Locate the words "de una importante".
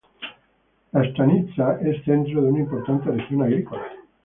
2.41-3.11